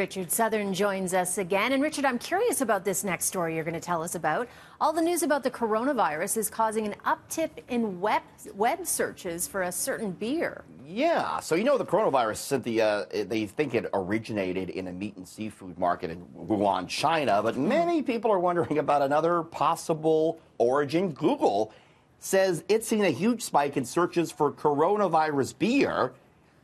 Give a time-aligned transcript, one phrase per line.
[0.00, 1.72] Richard Southern joins us again.
[1.72, 4.48] And Richard, I'm curious about this next story you're going to tell us about.
[4.80, 8.22] All the news about the coronavirus is causing an uptick in web,
[8.54, 10.64] web searches for a certain beer.
[10.86, 15.28] Yeah, so you know the coronavirus, Cynthia, they think it originated in a meat and
[15.28, 17.68] seafood market in Wuhan, China, but hmm.
[17.68, 21.10] many people are wondering about another possible origin.
[21.10, 21.74] Google
[22.20, 26.14] says it's seen a huge spike in searches for coronavirus beer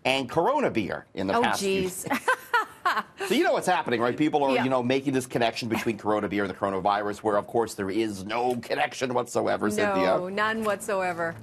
[0.06, 1.62] and Corona beer in the oh, past.
[1.62, 2.06] Oh, geez.
[3.26, 4.16] so you know what's happening, right?
[4.16, 4.64] People are, yeah.
[4.64, 7.90] you know, making this connection between Corona beer and the coronavirus, where of course there
[7.90, 10.06] is no connection whatsoever, no, Cynthia.
[10.06, 11.34] No, none whatsoever.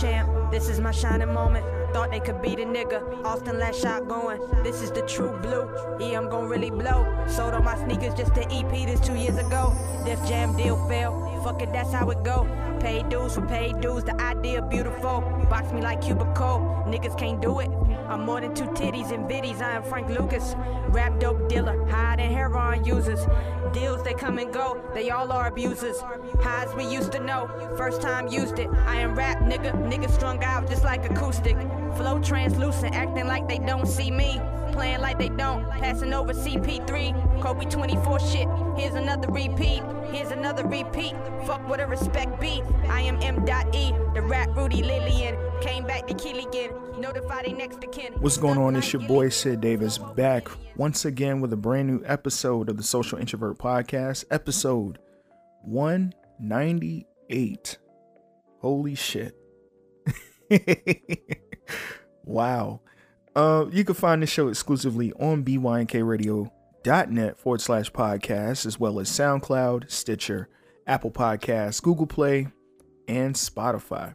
[0.00, 0.28] Champ.
[0.50, 1.64] This is my shining moment.
[1.96, 3.24] Thought they could beat a nigga.
[3.24, 4.38] Austin last shot going.
[4.62, 5.66] This is the true blue.
[5.98, 7.06] Yeah, I'm gon' really blow.
[7.26, 9.74] Sold all my sneakers just to EP this two years ago.
[10.04, 11.40] Def Jam deal fail.
[11.42, 12.46] Fuck it, that's how it go.
[12.80, 14.04] Paid dues for paid dues.
[14.04, 15.22] The idea beautiful.
[15.48, 16.84] Box me like cubicle.
[16.86, 17.70] Niggas can't do it.
[18.08, 19.62] I'm more than two titties and bitties.
[19.62, 20.54] I am Frank Lucas.
[20.88, 21.82] Rap dope dealer.
[21.86, 23.26] High than heroin users.
[23.72, 24.82] Deals they come and go.
[24.92, 26.00] They all are abusers.
[26.40, 27.48] Highs we used to know.
[27.78, 28.68] First time used it.
[28.86, 29.72] I am rap nigga.
[29.90, 31.56] Niggas strung out just like acoustic.
[31.96, 34.38] Flow translucent, acting like they don't see me.
[34.72, 37.40] Playing like they don't, passing over CP3.
[37.40, 39.82] Kobe 24 shit, here's another repeat.
[40.10, 41.14] Here's another repeat.
[41.46, 42.62] Fuck what a respect be.
[42.88, 45.38] I am M.E, the rap Rudy Lillian.
[45.62, 48.12] Came back to Killigan, notify they next to kin.
[48.20, 48.76] What's going on?
[48.76, 52.82] It's your boy Sid Davis back once again with a brand new episode of the
[52.82, 54.98] Social Introvert Podcast, episode
[55.62, 57.78] 198.
[58.60, 59.34] Holy shit.
[62.26, 62.80] wow.
[63.34, 69.08] Uh, you can find the show exclusively on bynkradio.net forward slash podcast, as well as
[69.08, 70.48] SoundCloud, Stitcher,
[70.86, 72.48] Apple Podcasts, Google Play,
[73.08, 74.14] and Spotify.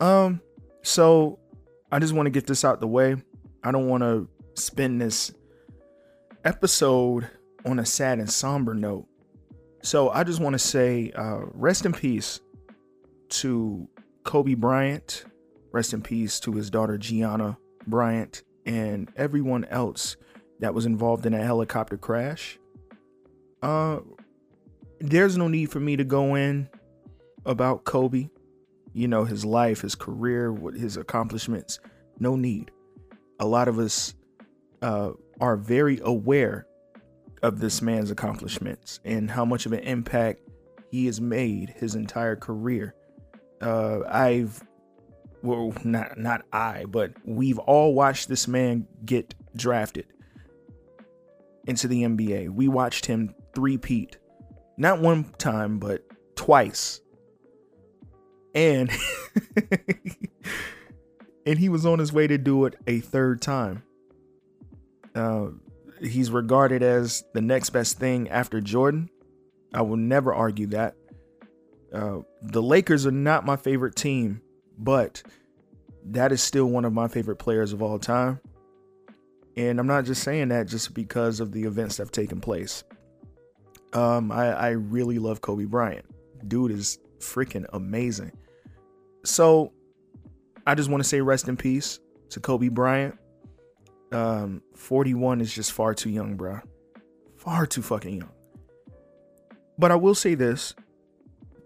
[0.00, 0.40] Um,
[0.82, 1.38] so
[1.90, 3.16] I just want to get this out the way.
[3.62, 5.32] I don't want to spend this
[6.44, 7.28] episode
[7.64, 9.06] on a sad and somber note.
[9.82, 12.40] So I just want to say, uh, rest in peace
[13.30, 13.88] to
[14.24, 15.24] Kobe Bryant.
[15.78, 17.56] Rest in peace to his daughter Gianna
[17.86, 20.16] Bryant and everyone else
[20.58, 22.58] that was involved in a helicopter crash.
[23.62, 24.00] Uh,
[24.98, 26.68] there's no need for me to go in
[27.46, 28.28] about Kobe,
[28.92, 31.78] you know, his life, his career, what his accomplishments.
[32.18, 32.72] No need.
[33.38, 34.14] A lot of us
[34.82, 36.66] uh, are very aware
[37.44, 40.40] of this man's accomplishments and how much of an impact
[40.90, 42.96] he has made his entire career.
[43.60, 44.60] Uh, I've
[45.42, 50.06] well, not not I, but we've all watched this man get drafted
[51.66, 52.50] into the NBA.
[52.50, 54.18] We watched him three-peat,
[54.76, 56.02] not one time, but
[56.34, 57.00] twice,
[58.54, 58.90] and
[61.46, 63.82] and he was on his way to do it a third time.
[65.14, 65.48] Uh,
[66.00, 69.10] he's regarded as the next best thing after Jordan.
[69.74, 70.94] I will never argue that.
[71.92, 74.42] Uh, the Lakers are not my favorite team,
[74.78, 75.22] but
[76.04, 78.40] that is still one of my favorite players of all time.
[79.56, 82.84] And I'm not just saying that just because of the events that have taken place.
[83.92, 86.06] Um, I, I really love Kobe Bryant.
[86.46, 88.32] Dude is freaking amazing.
[89.24, 89.72] So
[90.66, 91.98] I just want to say rest in peace
[92.30, 93.18] to Kobe Bryant.
[94.12, 96.60] Um, 41 is just far too young, bro.
[97.36, 98.30] Far too fucking young.
[99.78, 100.74] But I will say this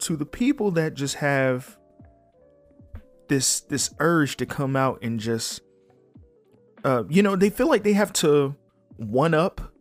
[0.00, 1.76] to the people that just have
[3.32, 5.62] this this urge to come out and just
[6.84, 8.54] uh you know they feel like they have to
[8.96, 9.72] one up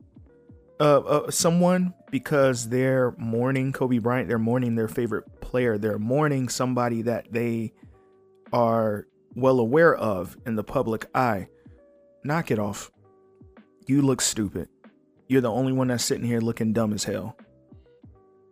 [0.80, 6.50] uh, uh someone because they're mourning Kobe Bryant they're mourning their favorite player they're mourning
[6.50, 7.74] somebody that they
[8.54, 9.06] are
[9.36, 11.48] well aware of in the public eye.
[12.24, 12.92] Knock it off.
[13.88, 14.70] You look stupid.
[15.28, 17.38] You're the only one that's sitting here looking dumb as hell.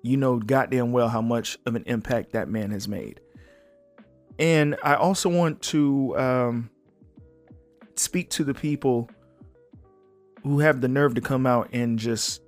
[0.02, 3.20] You know goddamn well how much of an impact that man has made.
[4.40, 6.70] And I also want to um,
[7.96, 9.10] speak to the people
[10.44, 12.42] who have the nerve to come out and just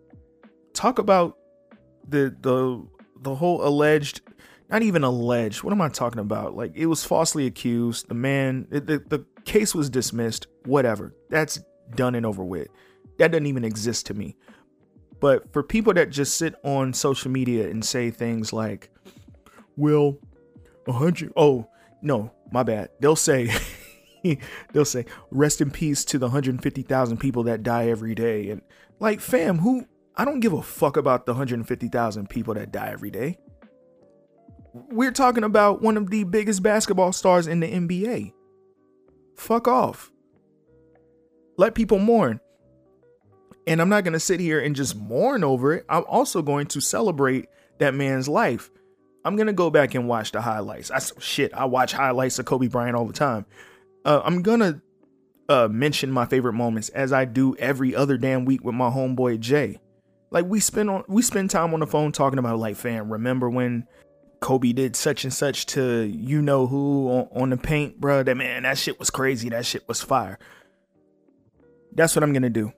[0.73, 1.38] talk about
[2.07, 2.83] the the
[3.21, 4.21] the whole alleged
[4.69, 5.63] not even alleged.
[5.63, 6.55] What am I talking about?
[6.55, 8.07] Like it was falsely accused.
[8.07, 10.47] The man, the, the, the case was dismissed.
[10.65, 11.13] Whatever.
[11.29, 11.59] That's
[11.95, 12.69] done and over with.
[13.17, 14.38] That doesn't even exist to me.
[15.19, 18.89] But for people that just sit on social media and say things like,
[19.75, 20.17] well,
[20.88, 21.67] a hundred, oh,
[22.01, 22.89] no, my bad.
[23.00, 23.50] They'll say,
[24.74, 28.50] they'll say, rest in peace to the 150,000 people that die every day.
[28.50, 28.62] And
[29.00, 33.12] like, fam, who, I don't give a fuck about the 150,000 people that die every
[33.12, 33.38] day.
[34.74, 38.33] We're talking about one of the biggest basketball stars in the NBA.
[39.36, 40.12] Fuck off.
[41.57, 42.39] Let people mourn.
[43.68, 45.86] And I'm not going to sit here and just mourn over it.
[45.88, 47.48] I'm also going to celebrate
[47.80, 48.71] that man's life.
[49.23, 50.89] I'm to go back and watch the highlights.
[50.91, 53.45] I shit, I watch highlights of Kobe Bryant all the time.
[54.03, 54.81] Uh, I'm to
[55.47, 59.39] uh, mention my favorite moments as I do every other damn week with my homeboy
[59.39, 59.79] Jay.
[60.31, 63.50] Like we spend on we spend time on the phone talking about like fam, remember
[63.50, 63.85] when
[64.39, 68.24] Kobe did such and such to you know who on, on the paint, bro?
[68.24, 69.50] That man, that shit was crazy.
[69.50, 70.39] That shit was fire.
[71.94, 72.71] That's what I'm gonna do.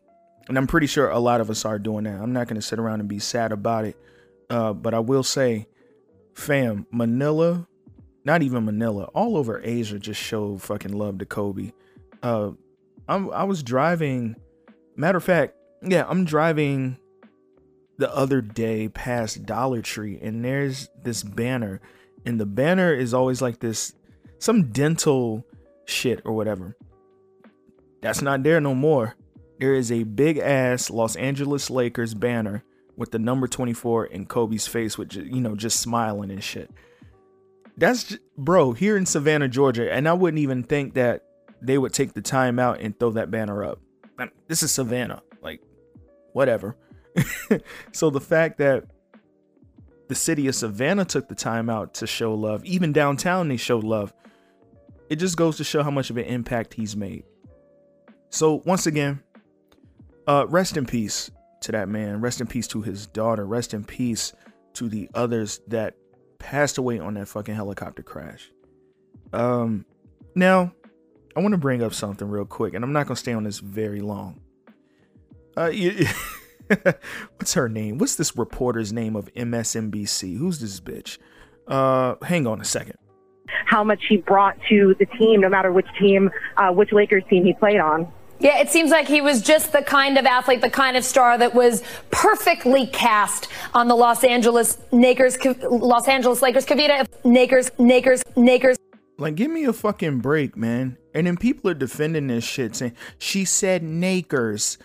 [0.50, 2.20] And I'm pretty sure a lot of us are doing that.
[2.20, 3.98] I'm not to sit around and be sad about it.
[4.50, 5.68] Uh, but I will say,
[6.34, 7.68] fam, Manila,
[8.26, 11.72] not even Manila, all over Asia just showed fucking love to Kobe.
[12.22, 12.52] Uh,
[13.08, 14.36] I'm, I was driving,
[14.96, 16.98] matter of fact, yeah, I'm driving
[17.98, 21.82] the other day past Dollar Tree and there's this banner.
[22.26, 23.94] And the banner is always like this,
[24.40, 25.46] some dental
[25.86, 26.78] shit or whatever.
[28.02, 29.16] That's not there no more
[29.64, 34.68] there is a big ass Los Angeles Lakers banner with the number 24 and Kobe's
[34.68, 36.70] face, which you know, just smiling and shit.
[37.78, 41.24] That's just, bro here in Savannah, Georgia, and I wouldn't even think that
[41.62, 43.80] they would take the time out and throw that banner up.
[44.48, 45.62] This is Savannah, like
[46.34, 46.78] whatever.
[47.92, 48.86] so the fact that
[50.08, 53.84] the city of Savannah took the time out to show love, even downtown they showed
[53.84, 54.14] love.
[55.10, 57.24] It just goes to show how much of an impact he's made.
[58.30, 59.22] So once again,
[60.28, 61.32] uh, rest in peace
[61.64, 62.22] to that man.
[62.22, 63.46] Rest in peace to his daughter.
[63.46, 64.34] Rest in peace
[64.74, 65.96] to the others that
[66.40, 68.52] passed away on that fucking helicopter crash.
[69.32, 69.86] Um,
[70.36, 70.74] now
[71.36, 73.60] I want to bring up something real quick, and I'm not gonna stay on this
[73.60, 74.42] very long.
[75.58, 76.06] Uh, you,
[77.38, 77.98] what's her name?
[77.98, 80.38] What's this reporter's name of MSNBC?
[80.38, 81.18] Who's this bitch?
[81.68, 82.98] Uh, hang on a second.
[83.66, 87.46] How much he brought to the team, no matter which team, uh, which Lakers team
[87.46, 88.12] he played on.
[88.44, 91.38] Yeah, it seems like he was just the kind of athlete, the kind of star
[91.38, 91.82] that was
[92.12, 95.38] perfectly cast on the Los Angeles Lakers,
[95.70, 96.66] Los Angeles Lakers.
[96.66, 98.76] Kavita, Lakers, Lakers, Lakers.
[99.18, 100.98] Like, give me a fucking break, man.
[101.14, 104.78] And then people are defending this shit, saying she said Nakers.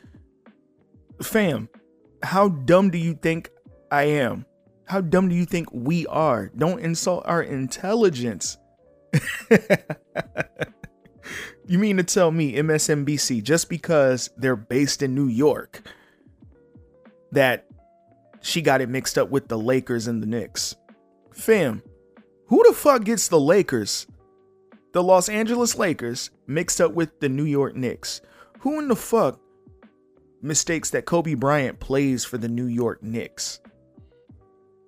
[1.20, 1.68] Fam,
[2.22, 3.50] how dumb do you think
[3.90, 4.46] I am?
[4.84, 6.52] How dumb do you think we are?
[6.56, 8.56] Don't insult our intelligence.
[11.68, 15.82] You mean to tell me MSNBC, just because they're based in New York,
[17.30, 17.66] that
[18.40, 20.74] she got it mixed up with the Lakers and the Knicks?
[21.30, 21.82] Fam,
[22.46, 24.06] who the fuck gets the Lakers?
[24.92, 28.22] The Los Angeles Lakers mixed up with the New York Knicks.
[28.60, 29.38] Who in the fuck
[30.40, 33.60] mistakes that Kobe Bryant plays for the New York Knicks?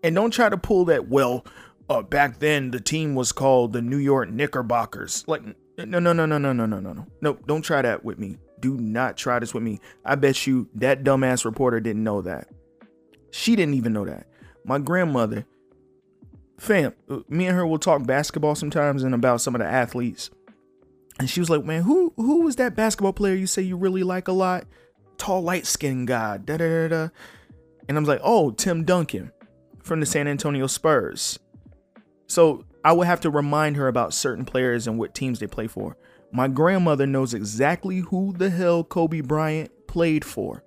[0.02, 1.44] And don't try to pull that, well,
[1.90, 5.24] uh, back then the team was called the New York Knickerbockers.
[5.28, 5.42] Like,
[5.84, 7.06] no, no, no, no, no, no, no, no, no.
[7.20, 8.36] No, don't try that with me.
[8.60, 9.80] Do not try this with me.
[10.04, 12.48] I bet you that dumbass reporter didn't know that.
[13.30, 14.26] She didn't even know that.
[14.64, 15.46] My grandmother,
[16.58, 20.30] fam, uh, me and her will talk basketball sometimes and about some of the athletes.
[21.18, 24.02] And she was like, "Man, who who was that basketball player you say you really
[24.02, 24.66] like a lot?
[25.18, 27.08] Tall, light skinned guy." Da da da da.
[27.88, 29.30] And I was like, "Oh, Tim Duncan
[29.82, 31.38] from the San Antonio Spurs."
[32.30, 35.66] So I would have to remind her about certain players and what teams they play
[35.66, 35.96] for.
[36.30, 40.62] My grandmother knows exactly who the hell Kobe Bryant played for.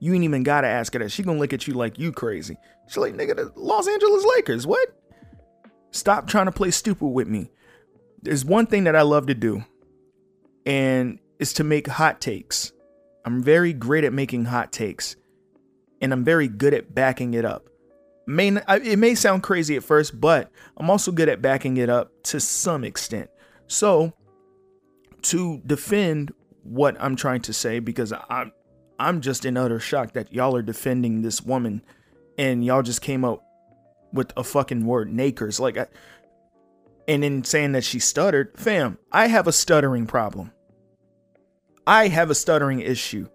[0.00, 1.12] You ain't even gotta ask her that.
[1.12, 2.56] She gonna look at you like you crazy.
[2.88, 4.88] She like, nigga, the Los Angeles Lakers, what?
[5.92, 7.48] Stop trying to play stupid with me.
[8.22, 9.64] There's one thing that I love to do,
[10.66, 12.72] and it's to make hot takes.
[13.24, 15.14] I'm very great at making hot takes,
[16.00, 17.68] and I'm very good at backing it up
[18.26, 22.10] may it may sound crazy at first, but I'm also good at backing it up
[22.24, 23.30] to some extent.
[23.68, 24.12] So,
[25.22, 28.52] to defend what I'm trying to say, because I'm
[28.98, 31.82] I'm just in utter shock that y'all are defending this woman,
[32.38, 33.42] and y'all just came up
[34.12, 35.86] with a fucking word, nakers, like, I,
[37.06, 40.52] and in saying that she stuttered, fam, I have a stuttering problem.
[41.86, 43.28] I have a stuttering issue.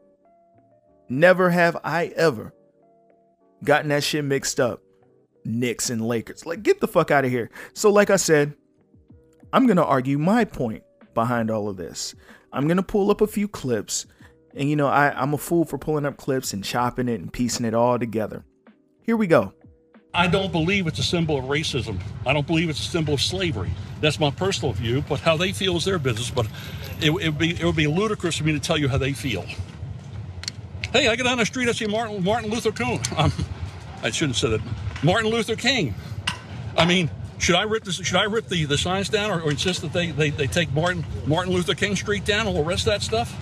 [1.07, 2.53] Never have I ever
[3.63, 4.81] gotten that shit mixed up.
[5.43, 6.45] Knicks and Lakers.
[6.45, 7.49] Like, get the fuck out of here.
[7.73, 8.53] So, like I said,
[9.53, 12.15] I'm going to argue my point behind all of this.
[12.53, 14.05] I'm going to pull up a few clips.
[14.55, 17.31] And, you know, I, I'm a fool for pulling up clips and chopping it and
[17.31, 18.45] piecing it all together.
[19.03, 19.53] Here we go.
[20.13, 21.97] I don't believe it's a symbol of racism.
[22.25, 23.71] I don't believe it's a symbol of slavery.
[24.01, 26.29] That's my personal view, but how they feel is their business.
[26.29, 26.47] But
[27.01, 29.45] it, would, be, it would be ludicrous for me to tell you how they feel.
[30.91, 33.01] Hey, I get down the street, I see Martin, Martin Luther King.
[34.03, 34.61] I shouldn't say that.
[35.03, 35.93] Martin Luther King.
[36.77, 39.51] I mean, should I rip, this, should I rip the, the signs down or, or
[39.51, 42.85] insist that they, they, they take Martin, Martin Luther King Street down and we'll rest
[42.85, 43.35] that stuff?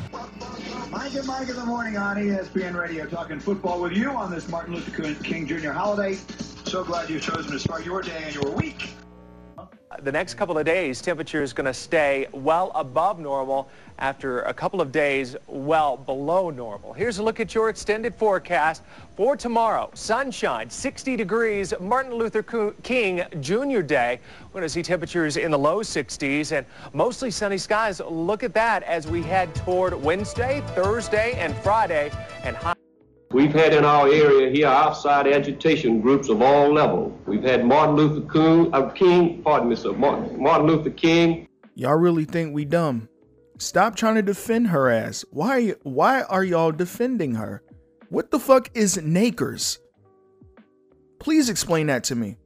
[0.90, 4.48] Mike and Mike in the morning on ESPN Radio, talking football with you on this
[4.50, 5.72] Martin Luther King Jr.
[5.72, 6.18] holiday.
[6.66, 8.94] So glad you've chosen to start your day and your week.
[10.04, 13.68] The next couple of days, temperature is going to stay well above normal
[13.98, 16.94] after a couple of days well below normal.
[16.94, 18.84] Here's a look at your extended forecast
[19.18, 19.90] for tomorrow.
[19.96, 22.44] Sunshine, 60 degrees, Martin Luther
[22.84, 23.82] King Jr.
[23.82, 24.20] Day.
[24.54, 28.00] We're going to see temperatures in the low 60s and mostly sunny skies.
[28.00, 32.12] Look at that as we head toward Wednesday, Thursday, and Friday
[32.44, 32.76] and high.
[33.32, 37.14] We've had in our area here outside agitation groups of all levels.
[37.28, 41.48] We've had Martin Luther King, uh, King pardon me, sir, Martin, Martin Luther King.
[41.76, 43.08] Y'all really think we dumb?
[43.60, 45.24] Stop trying to defend her ass.
[45.30, 47.62] Why why are y'all defending her?
[48.10, 49.78] What the fuck is Nakers?
[51.20, 52.38] Please explain that to me.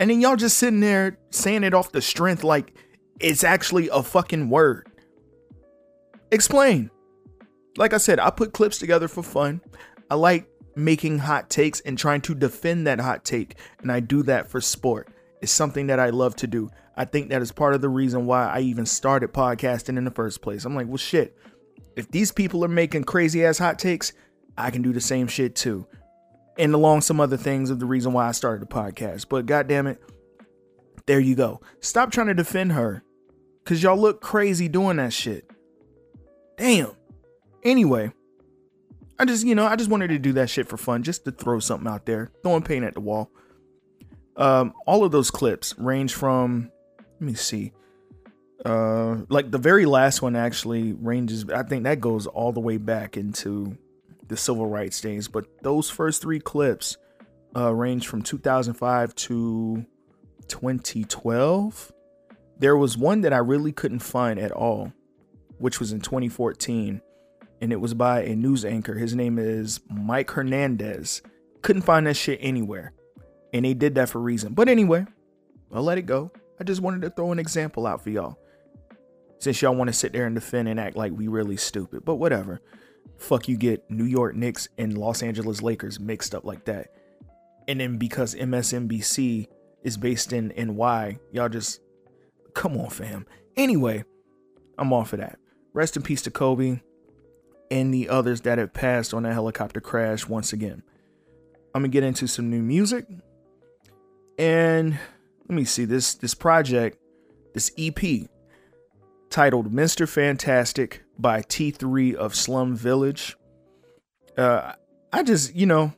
[0.00, 2.72] And then y'all just sitting there saying it off the strength like
[3.20, 4.88] it's actually a fucking word.
[6.30, 6.90] Explain.
[7.76, 9.60] Like I said, I put clips together for fun.
[10.10, 14.22] I like making hot takes and trying to defend that hot take, and I do
[14.24, 15.08] that for sport.
[15.40, 16.70] It's something that I love to do.
[16.96, 20.10] I think that is part of the reason why I even started podcasting in the
[20.10, 20.64] first place.
[20.64, 21.36] I'm like, well, shit,
[21.96, 24.12] if these people are making crazy ass hot takes,
[24.56, 25.86] I can do the same shit too.
[26.58, 29.26] And along some other things of the reason why I started the podcast.
[29.28, 30.02] But goddamn it,
[31.06, 31.60] there you go.
[31.80, 33.02] Stop trying to defend her.
[33.64, 35.48] Cause y'all look crazy doing that shit.
[36.56, 36.90] Damn.
[37.62, 38.12] Anyway,
[39.18, 41.30] I just, you know, I just wanted to do that shit for fun, just to
[41.30, 43.30] throw something out there, throwing paint at the wall.
[44.36, 47.72] Um, all of those clips range from, let me see,
[48.64, 51.44] uh, like the very last one actually ranges.
[51.50, 53.76] I think that goes all the way back into
[54.28, 56.96] the civil rights days, but those first three clips
[57.54, 59.84] uh, range from 2005 to
[60.48, 61.92] 2012.
[62.58, 64.92] There was one that I really couldn't find at all,
[65.58, 67.02] which was in 2014
[67.62, 68.94] and it was by a news anchor.
[68.94, 71.22] His name is Mike Hernandez.
[71.62, 72.92] Couldn't find that shit anywhere.
[73.52, 74.52] And they did that for a reason.
[74.52, 75.06] But anyway,
[75.72, 76.32] I'll let it go.
[76.58, 78.36] I just wanted to throw an example out for y'all.
[79.38, 82.04] Since y'all want to sit there and defend and act like we really stupid.
[82.04, 82.60] But whatever.
[83.16, 86.88] Fuck you get New York Knicks and Los Angeles Lakers mixed up like that.
[87.68, 89.46] And then because MSNBC
[89.84, 91.80] is based in NY, y'all just
[92.54, 93.24] come on, fam.
[93.56, 94.02] Anyway,
[94.78, 95.38] I'm off of that.
[95.74, 96.80] Rest in peace to Kobe
[97.72, 100.82] and the others that have passed on a helicopter crash once again.
[101.74, 103.06] I'm gonna get into some new music.
[104.38, 104.98] And
[105.48, 106.98] let me see this this project,
[107.54, 108.28] this EP
[109.30, 110.06] titled Mr.
[110.06, 113.36] Fantastic by T3 of Slum Village.
[114.36, 114.74] Uh
[115.10, 115.94] I just, you know,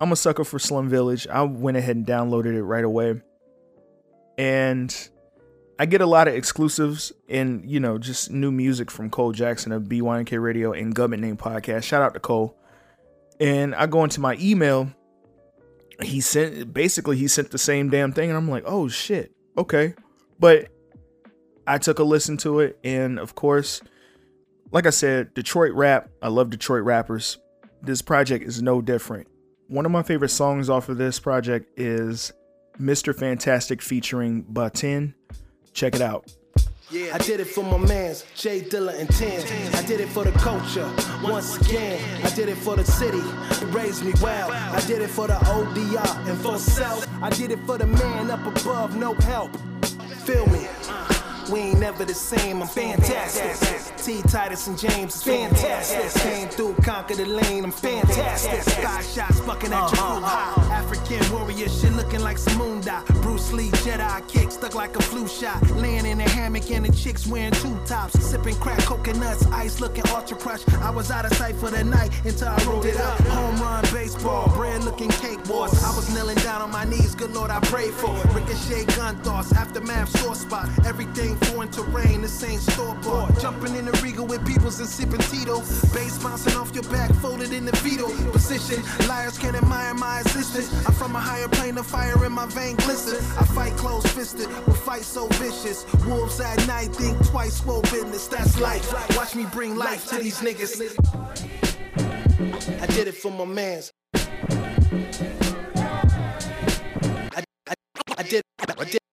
[0.00, 1.28] I'm a sucker for Slum Village.
[1.28, 3.22] I went ahead and downloaded it right away.
[4.36, 5.08] And
[5.78, 9.72] I get a lot of exclusives and you know just new music from Cole Jackson
[9.72, 11.82] of BYNK Radio and Government Name Podcast.
[11.82, 12.56] Shout out to Cole.
[13.40, 14.92] And I go into my email.
[16.00, 19.94] He sent basically he sent the same damn thing, and I'm like, oh shit, okay.
[20.38, 20.68] But
[21.66, 23.80] I took a listen to it, and of course,
[24.70, 26.10] like I said, Detroit rap.
[26.22, 27.38] I love Detroit rappers.
[27.82, 29.28] This project is no different.
[29.68, 32.32] One of my favorite songs off of this project is
[32.78, 33.16] Mr.
[33.16, 35.14] Fantastic featuring Baatin.
[35.74, 36.32] Check it out.
[36.90, 37.10] Yeah.
[37.12, 39.42] I did it for my mans, J Dilla and Ten.
[39.74, 40.88] I did it for the culture,
[41.22, 42.00] once again.
[42.24, 44.52] I did it for the city, it raised me well.
[44.52, 47.08] I did it for the ODR and for self.
[47.20, 49.50] I did it for the man up above, no help.
[50.24, 50.68] Feel me?
[51.50, 53.96] We ain't never the same, I'm fantastic.
[53.98, 54.22] T.
[54.22, 56.22] Titus and James is fantastic.
[56.22, 58.62] Came through, conquered the lane, I'm fantastic.
[58.62, 60.72] Sky shots fucking at your uh-huh.
[60.72, 63.06] African warrior shit looking like some moon dot.
[63.22, 65.60] Bruce Lee Jedi kick stuck like a flu shot.
[65.72, 68.18] Laying in a hammock and the chicks wearing two tops.
[68.20, 70.66] Sipping crack coconuts, ice looking ultra crush.
[70.80, 73.20] I was out of sight for the night until I rolled it up.
[73.20, 75.82] Home run baseball, bread looking cake wars.
[75.84, 78.14] I was kneeling down on my knees, good lord I prayed for.
[78.32, 80.68] Ricochet gun thoughts, aftermath sore spot.
[80.84, 83.38] Everything ain't foreign terrain, this ain't store bought.
[83.40, 85.60] Jumping in the Regal with peoples and sipping Tito.
[85.92, 88.82] Bass bouncing off your back, folded in the fetal position.
[89.08, 90.72] Liars can't admire my existence.
[90.86, 93.16] I'm from a higher plane of fire in my vein glisten.
[93.38, 95.84] I fight close fisted, will fight so vicious.
[96.06, 98.26] Wolves at night think twice, swole business.
[98.28, 98.92] That's life.
[99.16, 100.80] Watch me bring life to these niggas.
[102.80, 103.92] I did it for my mans.
[107.36, 107.74] I, I
[108.16, 109.03] I did, I did.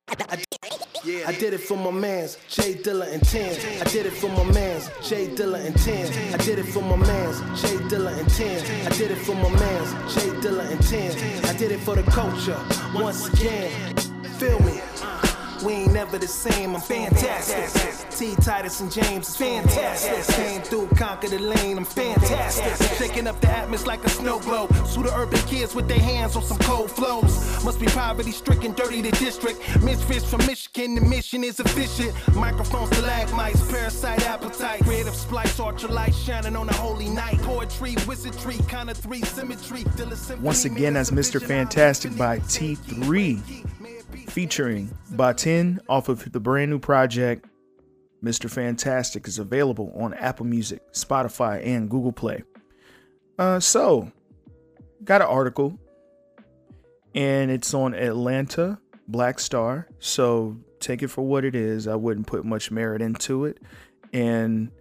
[1.04, 1.24] Yeah.
[1.28, 3.56] I did it for my mans, J Dilla and Tan.
[3.82, 6.34] I did it for my mans, J Dilla and Tan.
[6.34, 8.86] I did it for my mans, J Dilla and Tan.
[8.86, 11.46] I did it for my mans, J Dilla and Tan.
[11.46, 12.60] I did it for the culture,
[12.94, 13.96] once again.
[14.38, 15.21] Feel me?
[15.64, 18.10] We ain't never the same, I'm fantastic.
[18.10, 18.36] T.
[18.36, 20.36] Titus and James is fantastic.
[20.36, 22.98] Came through, conquered the lane, I'm fantastic.
[22.98, 24.74] Shaking up the atmosphere like a snow globe.
[24.88, 27.64] Sue the urban kids with their hands on some cold flows.
[27.64, 29.60] Must be poverty stricken, dirty the district.
[29.84, 32.14] Misfits from Michigan, the mission is efficient.
[32.36, 34.82] Microphones, stalagmites, parasite appetite.
[34.84, 37.40] Creative splice, ultralight shining on a holy night.
[37.42, 39.86] Poetry, wizardry, kind of three symmetry.
[40.40, 41.42] Once again, that's Mr.
[41.42, 43.66] Fantastic by T3,
[44.32, 47.46] featuring Baatin off of the brand new project.
[48.24, 48.50] Mr.
[48.50, 52.44] Fantastic is available on Apple Music, Spotify, and Google Play.
[53.38, 54.10] Uh, so,
[55.04, 55.78] got an article,
[57.14, 59.90] and it's on Atlanta Black Star.
[60.00, 61.88] So take it for what it is.
[61.88, 63.58] I wouldn't put much merit into it,
[64.14, 64.72] and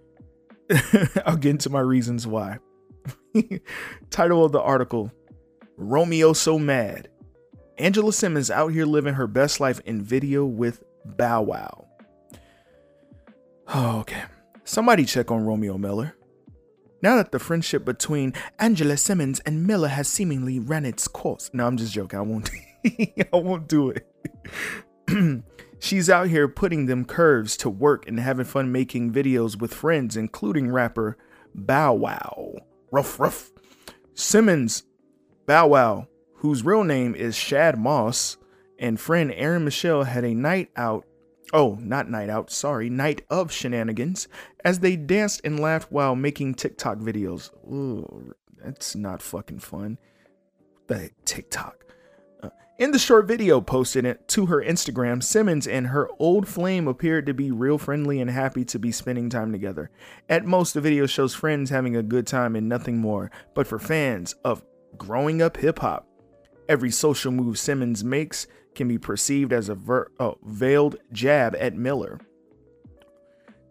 [1.27, 2.59] I'll get into my reasons why.
[4.11, 5.11] Title of the article
[5.77, 7.09] Romeo So Mad.
[7.81, 11.87] Angela Simmons out here living her best life in video with Bow Wow.
[13.69, 14.25] Oh, okay.
[14.65, 16.15] Somebody check on Romeo Miller.
[17.03, 21.49] Now that the friendship between Angela Simmons and Miller has seemingly run its course.
[21.55, 22.19] No, I'm just joking.
[22.19, 22.51] I won't
[22.85, 24.07] I won't do it.
[25.79, 30.19] She's out here putting them curves to work and having fun making videos with friends,
[30.19, 31.17] including rapper
[31.55, 32.57] Bow Wow.
[32.93, 33.51] Ruff ruff.
[34.13, 34.83] Simmons,
[35.47, 36.09] Bow Wow,
[36.41, 38.39] whose real name is Shad Moss,
[38.79, 41.05] and friend Aaron Michelle had a night out.
[41.53, 44.27] Oh, not night out, sorry, night of shenanigans
[44.65, 47.51] as they danced and laughed while making TikTok videos.
[47.71, 49.99] Ooh, that's not fucking fun.
[50.87, 51.85] The TikTok.
[52.43, 52.49] Uh,
[52.79, 57.35] in the short video posted to her Instagram, Simmons and her old flame appeared to
[57.35, 59.91] be real friendly and happy to be spending time together.
[60.29, 63.31] At most, the video shows friends having a good time and nothing more.
[63.55, 64.63] But for fans of
[64.97, 66.07] growing up hip hop,
[66.71, 70.11] every social move Simmons makes can be perceived as a ver-
[70.45, 72.21] veiled jab at Miller.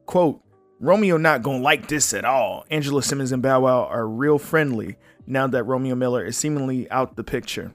[0.06, 0.42] Quote,
[0.82, 2.66] Romeo not gonna like this at all.
[2.70, 7.16] Angela Simmons and Bow Wow are real friendly now that Romeo Miller is seemingly out
[7.16, 7.74] the picture.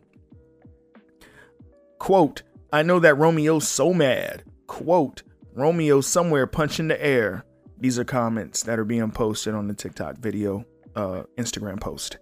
[1.98, 4.44] Quote, I know that Romeo's so mad.
[4.66, 5.22] Quote,
[5.54, 7.44] Romeo somewhere punching the air.
[7.78, 10.64] These are comments that are being posted on the TikTok video,
[10.96, 12.18] uh, Instagram post.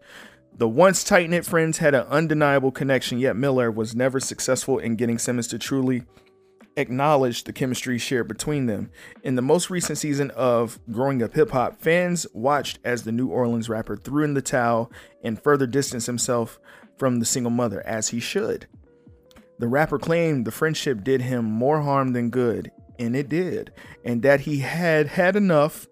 [0.55, 4.97] The once tight knit friends had an undeniable connection, yet Miller was never successful in
[4.97, 6.05] getting Simmons to truly
[6.77, 8.91] acknowledge the chemistry shared between them.
[9.23, 13.29] In the most recent season of Growing Up Hip Hop, fans watched as the New
[13.29, 14.91] Orleans rapper threw in the towel
[15.23, 16.59] and further distanced himself
[16.99, 18.67] from the single mother, as he should.
[19.59, 23.73] The rapper claimed the friendship did him more harm than good, and it did,
[24.05, 25.87] and that he had had enough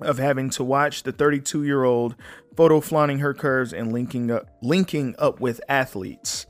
[0.00, 2.16] of having to watch the 32 year old
[2.56, 6.46] photo flaunting her curves and linking up, linking up with athletes.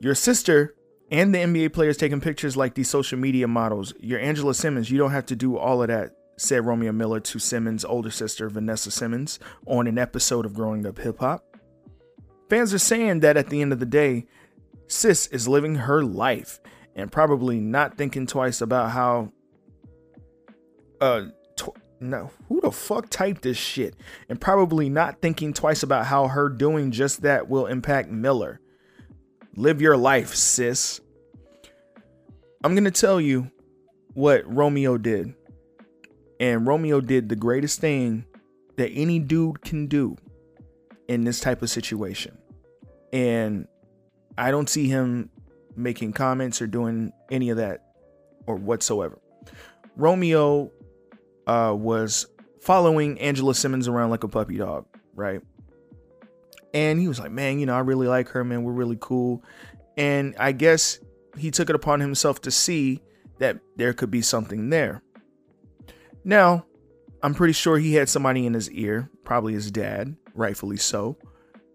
[0.00, 0.74] Your sister
[1.10, 3.94] and the NBA players taking pictures like these social media models.
[3.98, 4.90] You're Angela Simmons.
[4.90, 8.48] You don't have to do all of that, said Romeo Miller to Simmons' older sister,
[8.48, 11.44] Vanessa Simmons, on an episode of Growing Up Hip Hop.
[12.50, 14.26] Fans are saying that at the end of the day,
[14.86, 16.60] Sis is living her life
[16.94, 19.32] and probably not thinking twice about how
[21.00, 21.26] uh
[22.00, 23.94] no who the fuck typed this shit
[24.28, 28.60] and probably not thinking twice about how her doing just that will impact Miller.
[29.56, 31.00] Live your life, sis.
[32.62, 33.50] I'm going to tell you
[34.14, 35.34] what Romeo did.
[36.40, 38.24] And Romeo did the greatest thing
[38.76, 40.16] that any dude can do
[41.08, 42.38] in this type of situation.
[43.12, 43.66] And
[44.36, 45.30] I don't see him
[45.74, 47.94] making comments or doing any of that
[48.46, 49.18] or whatsoever.
[49.96, 50.70] Romeo
[51.48, 52.26] uh, was
[52.60, 55.40] following Angela Simmons around like a puppy dog, right?
[56.74, 58.62] And he was like, man, you know, I really like her, man.
[58.62, 59.42] We're really cool.
[59.96, 60.98] And I guess
[61.36, 63.00] he took it upon himself to see
[63.38, 65.02] that there could be something there.
[66.24, 66.66] Now,
[67.22, 71.16] I'm pretty sure he had somebody in his ear, probably his dad, rightfully so,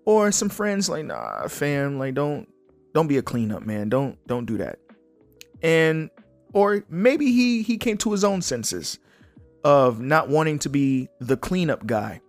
[0.05, 2.47] or some friends like, nah, fam, like don't
[2.93, 3.89] don't be a cleanup, man.
[3.89, 4.79] Don't don't do that.
[5.63, 6.11] And
[6.53, 8.99] or maybe he he came to his own senses
[9.63, 12.21] of not wanting to be the cleanup guy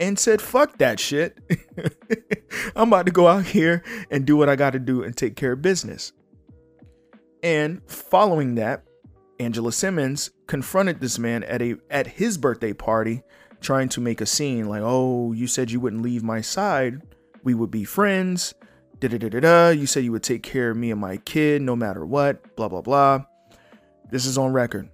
[0.00, 1.38] and said, fuck that shit.
[2.76, 5.36] I'm about to go out here and do what I got to do and take
[5.36, 6.12] care of business.
[7.42, 8.84] And following that,
[9.38, 13.22] Angela Simmons confronted this man at a at his birthday party
[13.60, 17.02] trying to make a scene like, "Oh, you said you wouldn't leave my side.
[17.42, 18.54] We would be friends.
[19.00, 19.68] Da da da da da.
[19.70, 22.56] You said you would take care of me and my kid no matter what.
[22.56, 23.24] Blah blah blah."
[24.10, 24.88] This is on record.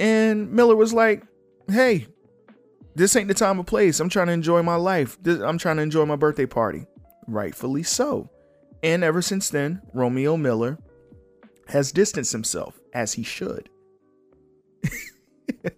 [0.00, 1.22] And Miller was like,
[1.68, 2.06] "Hey,
[2.96, 4.00] this ain't the time or place.
[4.00, 5.18] I'm trying to enjoy my life.
[5.24, 6.86] I'm trying to enjoy my birthday party."
[7.28, 8.30] Rightfully so.
[8.82, 10.78] And ever since then, Romeo Miller
[11.68, 13.68] has distanced himself as he should.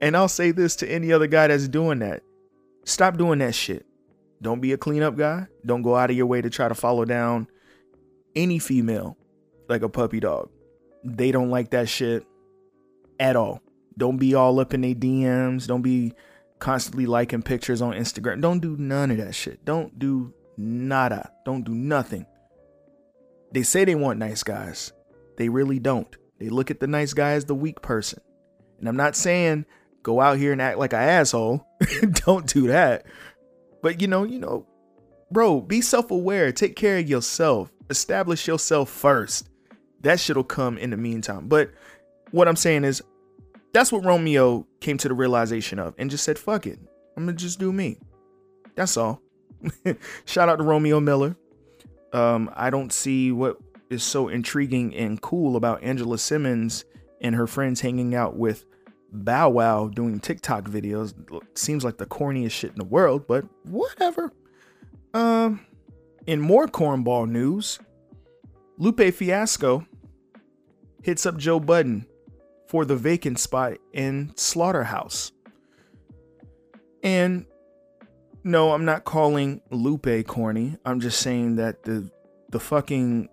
[0.00, 2.22] and I'll say this to any other guy that's doing that.
[2.84, 3.86] Stop doing that shit.
[4.42, 5.46] Don't be a cleanup guy.
[5.64, 7.46] Don't go out of your way to try to follow down
[8.36, 9.16] any female
[9.68, 10.50] like a puppy dog.
[11.04, 12.26] They don't like that shit
[13.20, 13.62] at all.
[13.96, 15.66] Don't be all up in their DMs.
[15.66, 16.14] Don't be
[16.58, 18.40] constantly liking pictures on Instagram.
[18.40, 19.64] Don't do none of that shit.
[19.64, 21.30] Don't do nada.
[21.44, 22.26] Don't do nothing.
[23.52, 24.92] They say they want nice guys.
[25.36, 26.16] They really don't.
[26.38, 28.20] They look at the nice guy as the weak person.
[28.78, 29.66] And I'm not saying
[30.02, 31.66] go out here and act like an asshole.
[32.26, 33.04] don't do that.
[33.82, 34.66] But you know, you know,
[35.30, 36.52] bro, be self-aware.
[36.52, 37.70] Take care of yourself.
[37.90, 39.48] Establish yourself first.
[40.02, 41.48] That shit'll come in the meantime.
[41.48, 41.70] But
[42.30, 43.02] what I'm saying is
[43.72, 46.78] that's what Romeo came to the realization of and just said, fuck it.
[47.16, 47.98] I'm gonna just do me.
[48.74, 49.20] That's all.
[50.24, 51.36] Shout out to Romeo Miller.
[52.12, 53.58] Um, I don't see what
[53.90, 56.84] is so intriguing and cool about Angela Simmons
[57.20, 58.64] and her friends hanging out with
[59.12, 61.14] Bow Wow doing TikTok videos.
[61.54, 64.32] Seems like the corniest shit in the world, but whatever.
[65.12, 65.66] Um,
[66.26, 67.80] in more cornball news,
[68.78, 69.86] Lupe Fiasco
[71.02, 72.06] hits up Joe Budden
[72.70, 75.32] for the vacant spot in Slaughterhouse.
[77.02, 77.46] And
[78.44, 80.76] no, I'm not calling Lupe corny.
[80.84, 82.08] I'm just saying that the
[82.50, 83.28] the fucking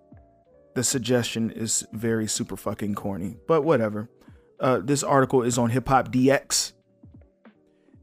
[0.74, 3.36] the suggestion is very super fucking corny.
[3.46, 4.10] But whatever.
[4.58, 6.72] Uh, this article is on Hip Hop DX,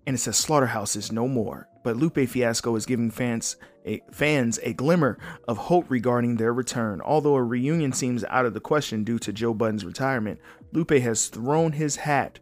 [0.08, 1.68] and it says Slaughterhouse is no more.
[1.86, 7.00] But Lupe Fiasco is giving fans a, fans a glimmer of hope regarding their return.
[7.00, 10.40] Although a reunion seems out of the question due to Joe Budden's retirement,
[10.72, 12.40] Lupe has thrown his hat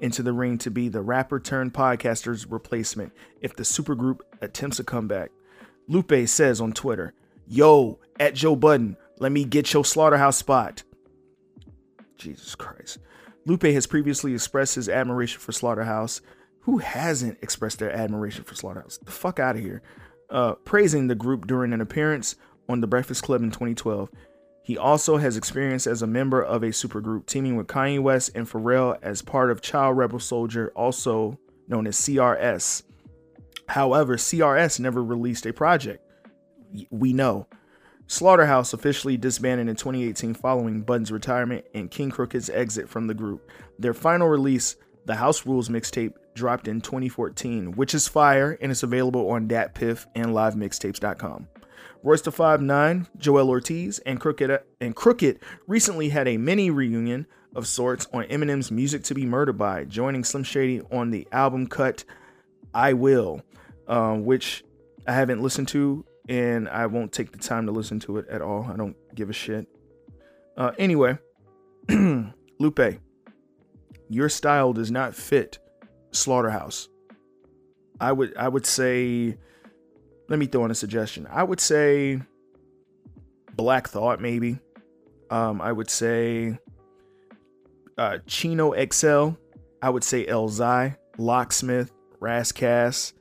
[0.00, 4.84] into the ring to be the rapper turned podcaster's replacement if the supergroup attempts a
[4.84, 5.32] comeback.
[5.86, 7.12] Lupe says on Twitter,
[7.46, 10.82] Yo, at Joe Budden, let me get your slaughterhouse spot.
[12.16, 13.00] Jesus Christ.
[13.44, 16.22] Lupe has previously expressed his admiration for Slaughterhouse.
[16.68, 18.98] Who hasn't expressed their admiration for Slaughterhouse?
[18.98, 19.80] The fuck out of here.
[20.28, 22.36] Uh, praising the group during an appearance
[22.68, 24.10] on The Breakfast Club in 2012.
[24.64, 28.46] He also has experience as a member of a supergroup, teaming with Kanye West and
[28.46, 32.82] Pharrell as part of Child Rebel Soldier, also known as CRS.
[33.70, 36.04] However, CRS never released a project.
[36.90, 37.46] We know.
[38.08, 43.50] Slaughterhouse officially disbanded in 2018 following Budden's retirement and KXNG Crooked's exit from the group.
[43.78, 44.76] Their final release,
[45.08, 50.04] the House Rules mixtape, dropped in 2014, which is fire and it's available on DatPiff
[50.14, 51.48] and LiveMixtapes.com.
[52.02, 57.66] Royce Five Nine, Joel Ortiz, and Crooked and Crooked recently had a mini reunion of
[57.66, 62.04] sorts on Eminem's "Music to Be Murdered By," joining Slim Shady on the album cut
[62.74, 63.40] "I Will,"
[63.88, 64.62] uh, which
[65.06, 68.42] I haven't listened to and I won't take the time to listen to it at
[68.42, 68.64] all.
[68.70, 69.66] I don't give a shit.
[70.54, 71.18] Uh, anyway,
[71.88, 73.00] Lupe,
[74.08, 75.58] your style does not fit
[76.10, 76.88] Slaughterhouse.
[78.00, 79.36] I would I would say
[80.28, 81.26] let me throw in a suggestion.
[81.30, 82.20] I would say
[83.54, 84.58] Black Thought maybe.
[85.30, 86.58] Um, I would say
[87.98, 89.30] uh, Chino XL.
[89.82, 93.12] I would say Elzhi, Locksmith, Ras Kass.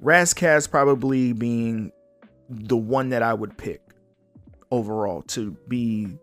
[0.00, 1.90] Ras Kass probably being
[2.48, 3.82] the one that I would pick
[4.70, 6.18] overall to be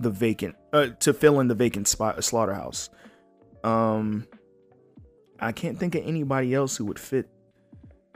[0.00, 2.90] the vacant uh, to fill in the vacant spot slaughterhouse.
[3.64, 4.26] Um
[5.40, 7.28] I can't think of anybody else who would fit.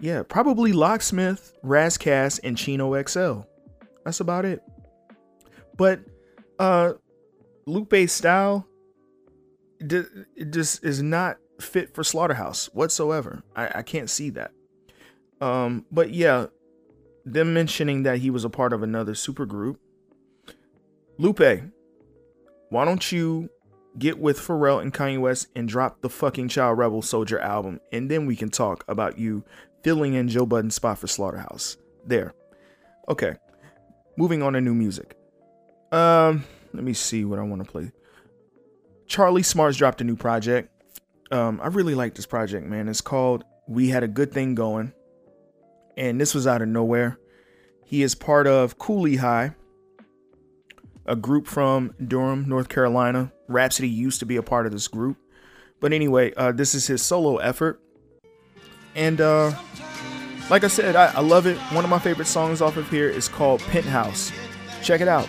[0.01, 1.99] Yeah, probably Locksmith, Ras
[2.39, 3.41] and Chino XL.
[4.05, 4.63] That's about it.
[5.77, 6.01] But
[6.59, 6.95] uh
[7.67, 8.67] Lupe's style
[9.81, 13.43] it just is not fit for Slaughterhouse whatsoever.
[13.55, 14.53] I, I can't see that.
[15.41, 16.47] Um, but yeah,
[17.25, 19.77] them mentioning that he was a part of another supergroup.
[21.19, 21.63] Lupe,
[22.71, 23.49] why don't you
[23.99, 28.11] get with Pharrell and Kanye West and drop the fucking Child Rebel Soldier album, and
[28.11, 29.45] then we can talk about you
[29.83, 31.77] filling in Joe Budden's spot for Slaughterhouse.
[32.05, 32.35] There.
[33.09, 33.37] Okay.
[34.17, 35.17] Moving on to new music.
[35.93, 37.93] Um, let me see what I want to play.
[39.07, 40.71] Charlie Smarts dropped a new project.
[41.31, 42.89] Um, I really like this project, man.
[42.89, 44.93] It's called We Had a Good Thing Going.
[45.97, 47.19] And this was out of nowhere.
[47.85, 49.55] He is part of Cooley High,
[51.07, 53.33] a group from Durham, North Carolina.
[53.49, 55.17] Rapsody used to be a part of this group.
[55.81, 57.81] But anyway, uh, this is his solo effort.
[58.95, 59.53] And uh,
[60.49, 61.59] like I said, I, I love it.
[61.73, 64.33] One of my favorite songs off of here is called Penthouse.
[64.83, 65.29] Check it out.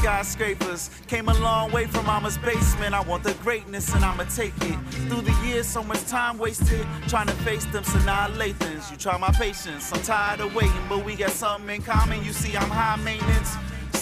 [0.00, 0.90] skyscrapers.
[1.08, 2.94] Came a long way from mama's basement.
[2.94, 4.78] I want the greatness and I'ma take it.
[5.08, 8.90] Through the years, so much time wasted trying to face them Lathans.
[8.90, 12.24] You try my patience, I'm tired of waiting, but we got something in common.
[12.24, 13.54] You see, I'm high maintenance.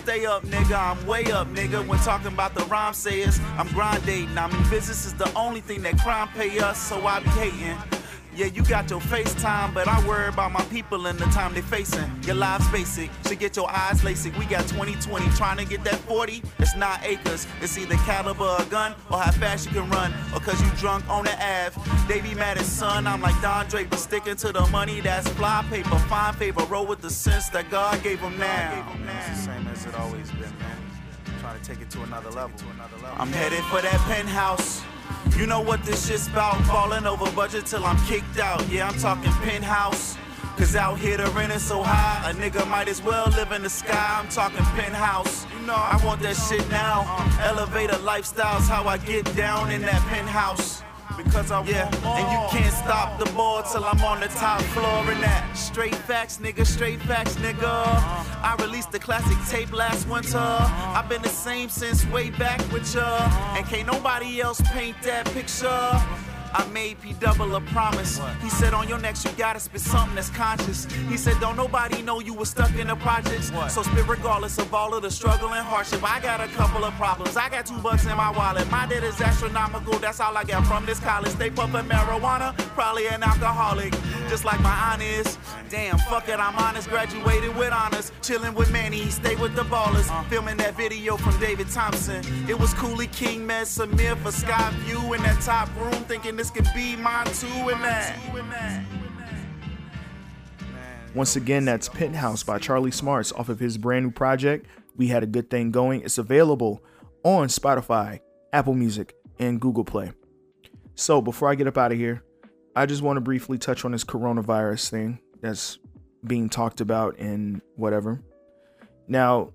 [0.09, 1.87] Stay up, nigga, I'm way up, nigga.
[1.87, 4.05] When talking about the rhyme sayers, I'm grind.
[4.09, 7.98] I mean, business is the only thing that crime pay us, so I be hating.
[8.39, 11.61] Yeah, you got your FaceTime, but I worry about my people and the time they
[11.61, 12.09] facing.
[12.23, 14.39] Your life's basic, should get your eyes LASIK.
[14.39, 16.45] We got 2020 trying to get that 40.
[16.61, 17.49] It's not acres.
[17.61, 21.09] It's either caliber or gun or how fast you can run or cause you drunk
[21.09, 21.81] on the Ave.
[22.07, 23.09] They be mad at son.
[23.09, 25.99] I'm like Don Draper, sticking to the money that's fly paper.
[26.07, 28.87] Fine favor, roll with the sense that God gave them now.
[29.19, 30.79] It's the same as it always been, man.
[31.41, 32.57] Trying to take it to another level.
[33.17, 34.85] I'm headed for that penthouse.
[35.37, 38.69] You know what this shit's about, falling over budget till I'm kicked out.
[38.69, 40.17] Yeah, I'm talking penthouse.
[40.57, 43.63] Cause out here the rent is so high, a nigga might as well live in
[43.63, 44.19] the sky.
[44.21, 45.47] I'm talking penthouse.
[45.53, 47.05] You know, I want that shit now.
[47.41, 50.83] Elevator lifestyles, how I get down in that penthouse.
[51.19, 55.11] Because I yeah, and you can't stop the ball till I'm on the top floor
[55.11, 55.57] in that.
[55.57, 57.67] Straight facts, nigga, straight facts, nigga.
[57.67, 60.39] I released the classic tape last winter.
[60.39, 63.29] I've been the same since way back with ya.
[63.57, 66.28] And can't nobody else paint that picture.
[66.55, 68.21] I made P double a promise.
[68.43, 70.87] He said, On your next, you gotta spit something that's conscious.
[71.09, 73.53] He said, Don't nobody know you was stuck in the projects.
[73.73, 76.03] So spit regardless of all of the struggle and hardship.
[76.03, 77.37] I got a couple of problems.
[77.37, 78.71] I got two bucks in my wallet.
[78.71, 79.99] My debt is astronomical.
[79.99, 81.33] That's all I got from this college.
[81.35, 83.93] They puffin' marijuana, probably an alcoholic.
[84.29, 85.39] Just like my aunt is.
[85.71, 86.89] Damn, fuck it, I'm honest.
[86.89, 88.11] Graduated with honors.
[88.23, 90.11] Chillin' with Manny, he stay with the ballers.
[90.11, 90.23] Uh.
[90.25, 92.25] Filming that video from David Thompson.
[92.49, 96.69] It was Cooley King, Med Samir for Skyview in that top room, thinking this could
[96.75, 98.85] be mine too and that.
[101.15, 104.67] Once again, that's Penthouse by Charlie Smarts off of his brand new project.
[104.97, 106.03] We had a good thing going.
[106.03, 106.85] It's available
[107.25, 108.21] on Spotify,
[108.53, 110.13] Apple Music, and Google Play.
[110.95, 112.23] So before I get up out of here,
[112.77, 115.79] I just want to briefly touch on this coronavirus thing that's
[116.25, 118.21] being talked about and whatever.
[119.09, 119.51] Now,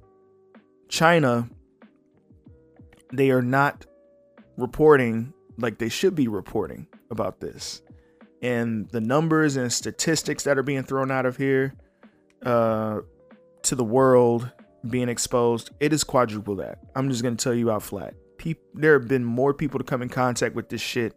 [0.89, 1.49] China,
[3.13, 3.85] they are not
[4.57, 7.81] reporting like they should be reporting about this.
[8.41, 11.73] And the numbers and statistics that are being thrown out of here
[12.45, 12.99] uh,
[13.63, 14.51] to the world
[14.89, 16.79] being exposed, it is quadruple that.
[16.95, 18.15] I'm just going to tell you out flat.
[18.37, 21.15] Peop- there have been more people to come in contact with this shit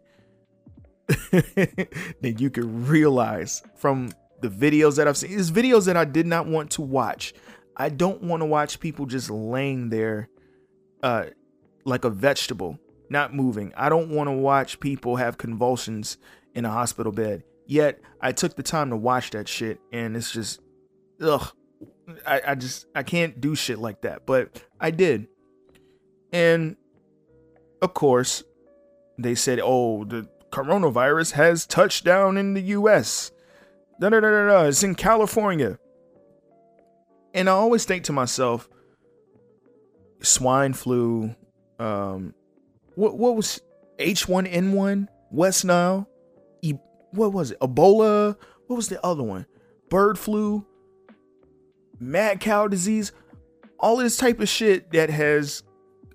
[1.31, 5.37] than you could realize from the videos that I've seen.
[5.37, 7.33] It's videos that I did not want to watch.
[7.75, 10.29] I don't want to watch people just laying there
[11.03, 11.25] uh,
[11.85, 13.73] like a vegetable not moving.
[13.75, 16.17] I don't want to watch people have convulsions
[16.53, 17.43] in a hospital bed.
[17.65, 20.61] Yet I took the time to watch that shit, and it's just,
[21.21, 21.51] ugh.
[22.25, 25.27] I, I just I can't do shit like that, but I did.
[26.31, 26.77] And
[27.81, 28.43] of course,
[29.17, 33.31] they said, "Oh, the coronavirus has touched down in the U.S."
[33.99, 34.63] Da da da da da.
[34.63, 35.79] It's in California.
[37.33, 38.69] And I always think to myself,
[40.21, 41.35] swine flu,
[41.79, 42.33] um,
[42.97, 43.61] what what was
[43.99, 46.09] H1N1, West Nile,
[46.63, 46.73] e,
[47.11, 47.59] what was it?
[47.59, 49.45] Ebola, what was the other one?
[49.89, 50.65] Bird flu,
[51.99, 53.11] mad cow disease,
[53.79, 55.61] all of this type of shit that has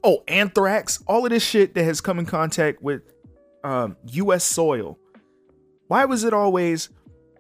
[0.03, 3.03] oh, anthrax, all of this shit that has come in contact with
[3.63, 4.99] um, US soil.
[5.87, 6.91] Why was it always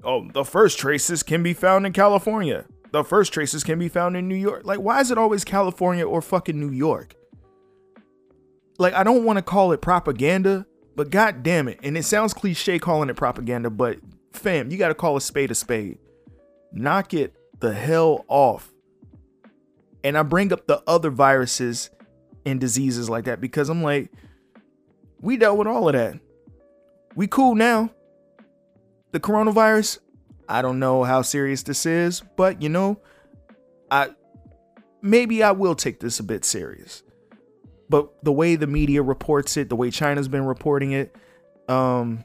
[0.05, 2.66] oh, the first traces can be found in California.
[2.92, 4.62] The first traces can be found in New York.
[4.64, 7.16] Like why is it always California or fucking New York?
[8.78, 11.80] Like I don't want to call it propaganda, but god damn it.
[11.82, 13.98] And it sounds cliche calling it propaganda, but
[14.32, 15.98] fam, you got to call a spade a spade.
[16.72, 18.72] Knock it the hell off.
[20.04, 21.90] And I bring up the other viruses
[22.44, 24.11] and diseases like that because I'm like,
[25.20, 26.18] we dealt with all of that.
[27.14, 27.90] We cool now.
[29.12, 29.98] The coronavirus,
[30.48, 32.98] I don't know how serious this is, but you know,
[33.90, 34.11] I
[35.02, 37.02] maybe I will take this a bit serious
[37.92, 41.14] but the way the media reports it, the way China's been reporting it,
[41.68, 42.24] um,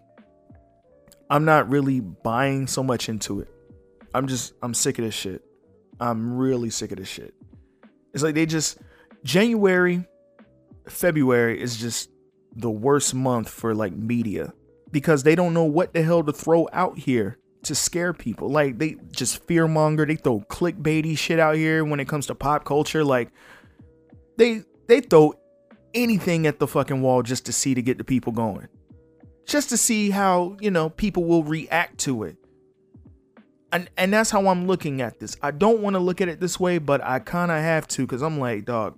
[1.30, 3.49] I'm not really buying so much into it.
[4.13, 5.43] I'm just I'm sick of this shit.
[5.99, 7.34] I'm really sick of this shit.
[8.13, 8.77] It's like they just
[9.25, 10.06] January,
[10.88, 12.10] February is just
[12.56, 14.53] the worst month for like media
[14.89, 18.49] because they don't know what the hell to throw out here to scare people.
[18.49, 20.06] Like they just fear monger.
[20.06, 23.03] They throw clickbaity shit out here when it comes to pop culture.
[23.03, 23.32] Like
[24.38, 25.34] they they throw
[25.97, 28.67] anything at the fucking wall just to see to get the people going.
[29.45, 32.38] Just to see how, you know, people will react to it.
[33.71, 35.36] And and that's how I'm looking at this.
[35.41, 38.07] I don't want to look at it this way, but I kind of have to
[38.07, 38.97] cuz I'm like, dog,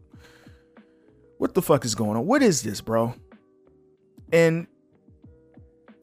[1.38, 2.27] what the fuck is going on?
[2.27, 3.15] What is this, bro?
[4.31, 4.67] And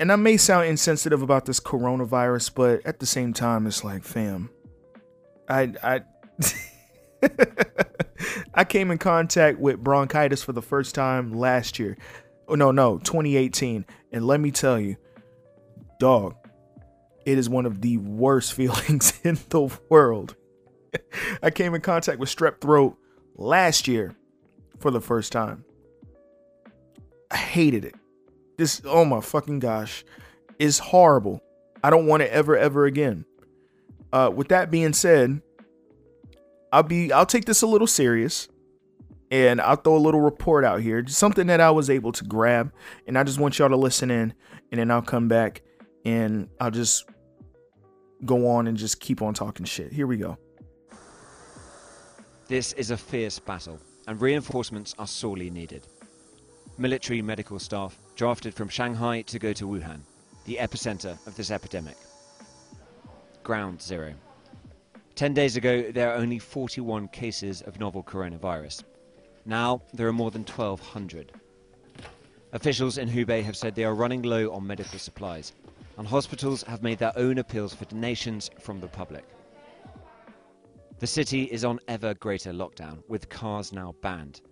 [0.00, 4.02] and I may sound insensitive about this coronavirus, but at the same time, it's like,
[4.02, 4.50] fam,
[5.48, 6.00] I I
[8.54, 11.96] I came in contact with bronchitis for the first time last year.
[12.48, 13.84] Oh no, no, 2018.
[14.12, 14.96] And let me tell you,
[15.98, 16.34] dog,
[17.24, 20.36] it is one of the worst feelings in the world.
[21.42, 22.96] I came in contact with strep throat
[23.36, 24.14] last year
[24.78, 25.64] for the first time.
[27.30, 27.94] I hated it.
[28.56, 30.04] This, oh my fucking gosh,
[30.58, 31.42] is horrible.
[31.82, 33.26] I don't want it ever, ever again.
[34.12, 35.42] Uh, with that being said,
[36.72, 38.48] I'll be, I'll take this a little serious,
[39.30, 42.24] and I'll throw a little report out here, just something that I was able to
[42.24, 42.72] grab,
[43.06, 44.34] and I just want y'all to listen in,
[44.70, 45.62] and then I'll come back
[46.04, 47.08] and I'll just
[48.24, 49.92] go on and just keep on talking shit.
[49.92, 50.38] Here we go.
[52.48, 55.88] This is a fierce battle, and reinforcements are sorely needed.
[56.78, 60.00] Military medical staff drafted from Shanghai to go to Wuhan,
[60.44, 61.96] the epicenter of this epidemic.
[63.42, 64.14] Ground zero.
[65.16, 68.84] Ten days ago, there are only 41 cases of novel coronavirus.
[69.46, 71.32] Now, there are more than 1,200.
[72.52, 75.54] Officials in Hubei have said they are running low on medical supplies,
[75.96, 79.24] and hospitals have made their own appeals for donations from the public.
[80.98, 84.42] The city is on ever greater lockdown, with cars now banned.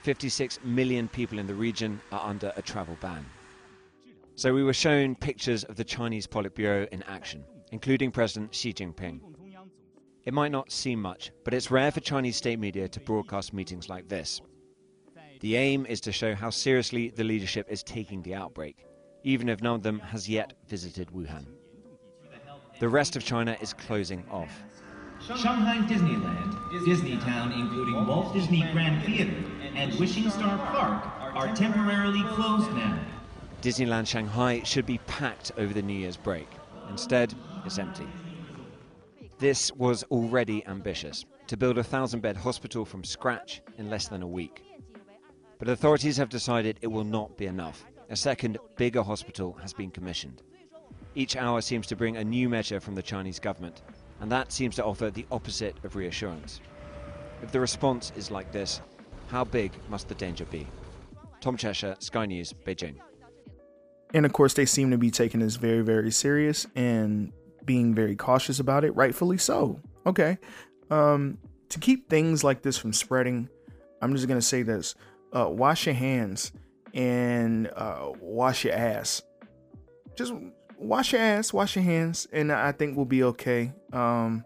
[0.00, 3.26] 56 million people in the region are under a travel ban.
[4.34, 9.20] So we were shown pictures of the Chinese Politburo in action, including President Xi Jinping.
[10.24, 13.90] It might not seem much, but it's rare for Chinese state media to broadcast meetings
[13.90, 14.40] like this.
[15.40, 18.86] The aim is to show how seriously the leadership is taking the outbreak,
[19.22, 21.46] even if none of them has yet visited Wuhan.
[22.80, 24.64] The rest of China is closing off.
[25.20, 26.52] Shanghai Disneyland,
[26.86, 29.34] Disneytown including Walt Disney Grand Theater,
[29.74, 31.06] and Wishing Star Park
[31.36, 32.98] are temporarily closed now.
[33.60, 36.48] Disneyland Shanghai should be packed over the New Year's break.
[36.88, 37.34] Instead,
[37.64, 38.06] it's empty.
[39.38, 44.22] This was already ambitious to build a thousand bed hospital from scratch in less than
[44.22, 44.62] a week.
[45.58, 47.84] But authorities have decided it will not be enough.
[48.10, 50.42] A second, bigger hospital has been commissioned.
[51.16, 53.82] Each hour seems to bring a new measure from the Chinese government,
[54.20, 56.60] and that seems to offer the opposite of reassurance.
[57.42, 58.80] If the response is like this,
[59.28, 60.66] how big must the danger be?
[61.40, 62.96] Tom Cheshire, Sky News, Beijing.
[64.12, 67.32] And of course, they seem to be taking this very, very serious and
[67.66, 69.80] being very cautious about it, rightfully so.
[70.06, 70.38] Okay.
[70.90, 71.38] Um,
[71.70, 73.48] to keep things like this from spreading,
[74.00, 74.94] I'm just going to say this
[75.34, 76.52] uh, wash your hands
[76.92, 79.22] and uh, wash your ass.
[80.14, 80.32] Just
[80.78, 83.72] wash your ass, wash your hands, and I think we'll be okay.
[83.92, 84.44] Um,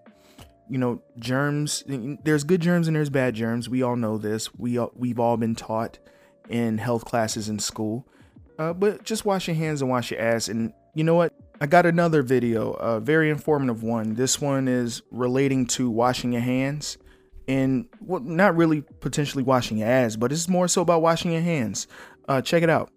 [0.69, 1.85] you know, germs.
[1.87, 3.69] There's good germs and there's bad germs.
[3.69, 4.55] We all know this.
[4.55, 5.99] We we've all been taught
[6.49, 8.07] in health classes in school.
[8.59, 10.49] Uh, but just wash your hands and wash your ass.
[10.49, 11.33] And you know what?
[11.61, 14.15] I got another video, a very informative one.
[14.15, 16.99] This one is relating to washing your hands
[17.49, 21.41] and well, not really potentially washing your ass, but it's more so about washing your
[21.41, 21.89] hands.
[22.29, 22.91] Uh, check it out.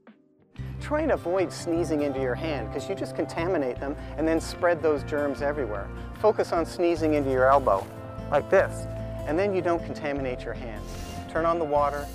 [0.79, 4.83] Try and avoid sneezing into your hand because you just contaminate them and then spread
[4.83, 5.89] those germs everywhere.
[6.19, 7.87] Focus on sneezing into your elbow,
[8.29, 8.85] like this,
[9.25, 10.85] and then you don't contaminate your hands.
[11.31, 12.05] Turn on the water,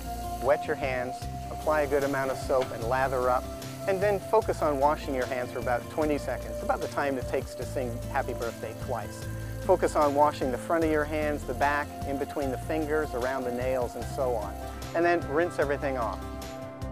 [0.43, 1.15] wet your hands,
[1.51, 3.43] apply a good amount of soap and lather up,
[3.87, 7.27] and then focus on washing your hands for about 20 seconds, about the time it
[7.29, 9.25] takes to sing happy birthday twice.
[9.61, 13.43] Focus on washing the front of your hands, the back, in between the fingers, around
[13.43, 14.53] the nails, and so on.
[14.95, 16.19] And then rinse everything off.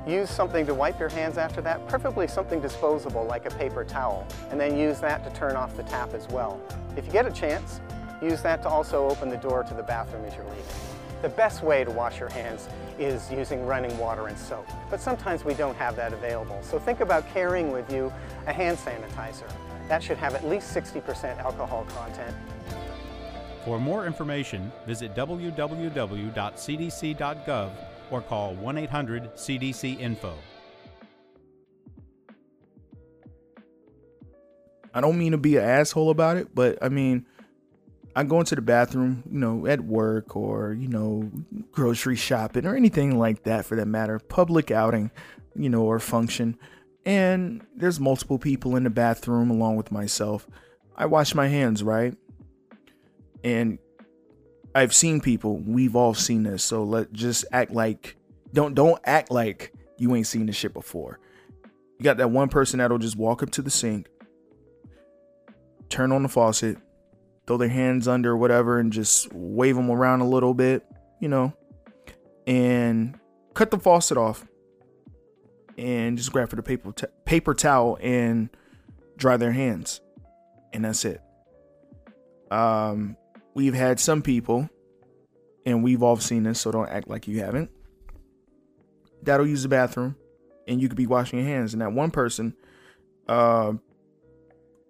[0.08, 4.25] Use something to wipe your hands after that, preferably something disposable like a paper towel,
[4.52, 6.62] and then use that to turn off the tap as well.
[6.96, 7.81] If you get a chance,
[8.21, 10.65] use that to also open the door to the bathroom as you're leaving.
[11.21, 12.67] The best way to wash your hands
[13.00, 16.60] is using running water and soap, but sometimes we don't have that available.
[16.62, 18.12] So think about carrying with you
[18.48, 19.50] a hand sanitizer.
[19.87, 22.35] That should have at least 60% alcohol content.
[23.63, 26.31] For more information, visit www.cdc.gov
[28.12, 30.35] or call 1 800 CDC Info.
[34.93, 37.25] I don't mean to be an asshole about it, but I mean,
[38.16, 41.30] I go into the bathroom, you know, at work or, you know,
[41.72, 45.12] grocery shopping or anything like that for that matter, public outing,
[45.54, 46.58] you know, or function.
[47.06, 50.48] And there's multiple people in the bathroom along with myself.
[50.96, 52.16] I wash my hands, right?
[53.44, 53.80] And
[54.74, 56.63] I've seen people, we've all seen this.
[56.63, 58.16] So let just act like
[58.54, 61.20] don't don't act like you ain't seen this shit before.
[62.00, 64.08] You got that one person that'll just walk up to the sink,
[65.90, 66.78] turn on the faucet,
[67.48, 70.85] throw their hands under whatever, and just wave them around a little bit,
[71.19, 71.54] you know,
[72.48, 73.19] and
[73.54, 74.46] cut the faucet off,
[75.77, 78.50] and just grab for the paper t- paper towel and
[79.17, 80.02] dry their hands,
[80.73, 81.21] and that's it.
[82.52, 83.17] Um,
[83.54, 84.69] we've had some people,
[85.65, 87.71] and we've all seen this, so don't act like you haven't.
[89.23, 90.15] That'll use the bathroom,
[90.67, 92.56] and you could be washing your hands, and that one person,
[93.27, 93.73] uh,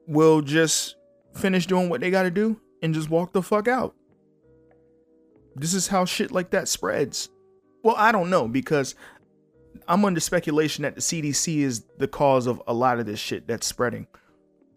[0.08, 0.96] will just
[1.36, 3.96] finish doing what they got to do and just walk the fuck out.
[5.56, 7.30] This is how shit like that spreads.
[7.84, 8.96] Well, I don't know because
[9.88, 13.48] I'm under speculation that the CDC is the cause of a lot of this shit
[13.48, 14.08] that's spreading.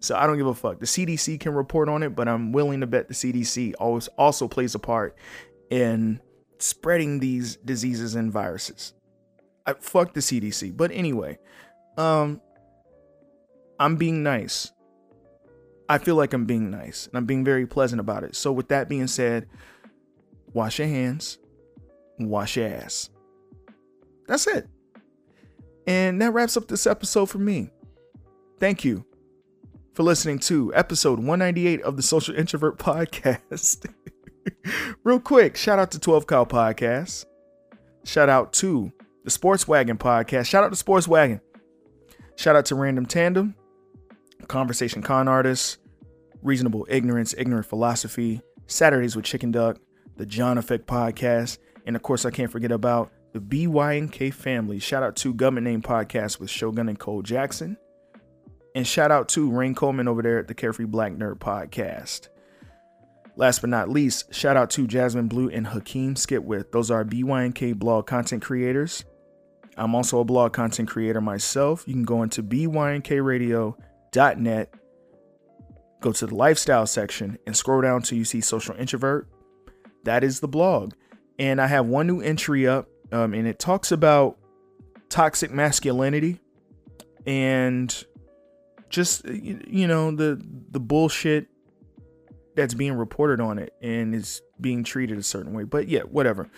[0.00, 0.78] So I don't give a fuck.
[0.78, 4.46] The CDC can report on it, but I'm willing to bet the CDC always also
[4.46, 5.16] plays a part
[5.70, 6.20] in
[6.58, 8.92] spreading these diseases and viruses.
[9.66, 10.76] I fuck the CDC.
[10.76, 11.38] But anyway,
[11.96, 12.40] um
[13.80, 14.72] I'm being nice.
[15.88, 18.36] I feel like I'm being nice and I'm being very pleasant about it.
[18.36, 19.48] So with that being said,
[20.52, 21.38] wash your hands,
[22.18, 23.10] wash your ass.
[24.26, 24.68] That's it.
[25.86, 27.70] And that wraps up this episode for me.
[28.60, 29.06] Thank you
[29.94, 33.86] for listening to episode 198 of the Social Introvert Podcast.
[35.04, 37.24] Real quick, shout out to 12 Cow Podcast.
[38.04, 38.92] Shout out to
[39.24, 40.46] the Sports Wagon Podcast.
[40.46, 41.40] Shout out to Sports Wagon.
[42.36, 43.54] Shout out to Random Tandem,
[44.46, 45.78] Conversation Con Artists,
[46.42, 49.78] Reasonable Ignorance, Ignorant Philosophy, Saturdays with Chicken Duck,
[50.16, 54.78] the John Effect Podcast, and of course, I can't forget about the BYNK family.
[54.78, 57.76] Shout out to Government Name Podcast with Shogun and Cole Jackson.
[58.74, 62.28] And shout out to Rain Coleman over there at the Carefree Black Nerd Podcast.
[63.36, 66.72] Last but not least, shout out to Jasmine Blue and Hakeem Skipwith.
[66.72, 69.04] Those are BYNK blog content creators.
[69.76, 71.84] I'm also a blog content creator myself.
[71.86, 72.42] You can go into
[74.12, 74.74] bynkradio.net,
[76.00, 79.28] go to the lifestyle section, and scroll down till you see Social Introvert.
[80.04, 80.92] That is the blog.
[81.38, 84.38] And I have one new entry up, um, and it talks about
[85.08, 86.40] toxic masculinity
[87.26, 88.04] and
[88.90, 90.40] just you know the
[90.70, 91.46] the bullshit
[92.56, 95.64] that's being reported on it and is being treated a certain way.
[95.64, 96.50] But yeah, whatever.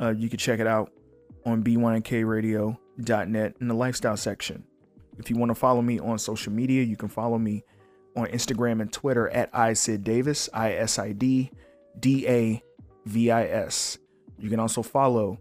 [0.00, 0.90] Uh, you can check it out
[1.44, 4.64] on bynkradio.net in the lifestyle section.
[5.18, 7.64] If you want to follow me on social media, you can follow me
[8.16, 11.50] on Instagram and Twitter at iSidDavis, I S I D
[11.98, 12.62] D A
[13.06, 13.98] V I S.
[14.38, 15.38] You can also follow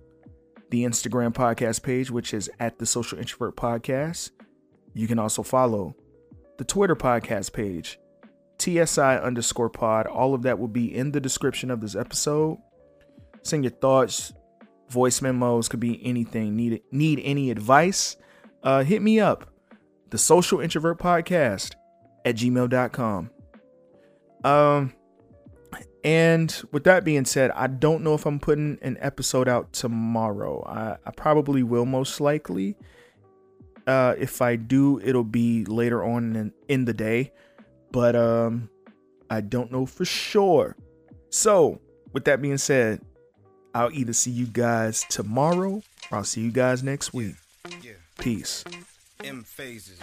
[0.69, 4.31] the Instagram podcast page, which is at the Social Introvert Podcast.
[4.93, 5.95] You can also follow
[6.57, 7.99] the Twitter podcast page,
[8.59, 10.07] TSI underscore pod.
[10.07, 12.57] All of that will be in the description of this episode.
[13.43, 14.33] Send your thoughts,
[14.89, 16.55] voice memos, could be anything.
[16.55, 18.17] Need need any advice?
[18.63, 19.50] Uh, hit me up.
[20.11, 21.73] The Social Introvert Podcast
[22.25, 23.31] at gmail.com.
[24.43, 24.93] Um,
[26.03, 30.63] and with that being said, I don't know if I'm putting an episode out tomorrow.
[30.65, 32.75] I, I probably will, most likely.
[33.85, 37.31] Uh, if I do, it'll be later on in, in the day,
[37.91, 38.69] but um,
[39.29, 40.75] I don't know for sure.
[41.29, 41.81] So,
[42.13, 43.01] with that being said,
[43.73, 45.81] I'll either see you guys tomorrow
[46.11, 47.35] or I'll see you guys next week.
[48.17, 48.63] Peace.
[49.23, 49.99] M phases.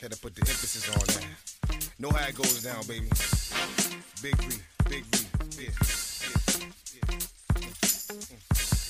[0.00, 1.26] Had to put the emphasis on that.
[1.98, 3.08] Know how it goes down, baby.
[4.22, 5.26] Big V, big V,
[5.62, 5.70] yeah,
[6.20, 6.36] yeah,
[6.94, 7.06] yeah.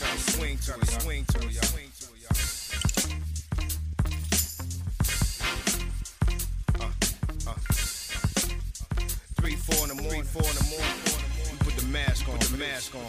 [0.00, 1.64] Gotta swing to it, swing to it, y'all.
[1.64, 2.36] Swing y'all.
[6.80, 6.90] Uh,
[7.46, 7.58] uh.
[9.40, 10.98] Three, four in the morning, four in the morning.
[11.60, 13.02] Put the mask on, the mask on,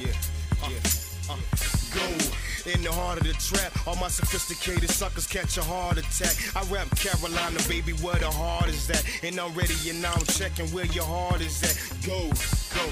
[0.00, 0.14] yeah, yeah,
[0.70, 1.34] yeah.
[1.34, 2.36] Uh, go.
[2.66, 6.34] In the heart of the trap, all my sophisticated suckers catch a heart attack.
[6.56, 9.04] I rap Carolina, baby, where the heart is at.
[9.22, 11.76] And I'm ready and now I'm checking where your heart is at.
[12.04, 12.30] Go,
[12.74, 12.86] go.